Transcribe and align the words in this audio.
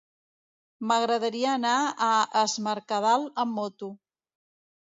M'agradaria 0.91 1.51
anar 1.57 1.75
a 2.07 2.09
Es 2.41 2.57
Mercadal 2.69 3.29
amb 3.45 3.59
moto. 3.63 3.93